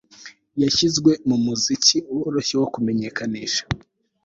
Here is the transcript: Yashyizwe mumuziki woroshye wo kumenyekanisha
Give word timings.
Yashyizwe 0.61 1.11
mumuziki 1.27 1.97
woroshye 2.17 2.55
wo 2.61 2.67
kumenyekanisha 2.73 3.63